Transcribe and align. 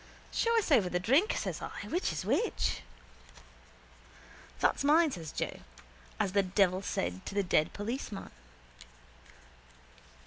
—Show 0.31 0.57
us 0.57 0.71
over 0.71 0.89
the 0.89 0.99
drink, 0.99 1.35
says 1.37 1.61
I. 1.61 1.85
Which 1.87 2.11
is 2.11 2.25
which? 2.25 2.81
—That's 4.59 4.83
mine, 4.83 5.11
says 5.11 5.31
Joe, 5.31 5.59
as 6.19 6.31
the 6.31 6.41
devil 6.41 6.81
said 6.81 7.23
to 7.27 7.35
the 7.35 7.43
dead 7.43 7.71
policeman. 7.71 8.31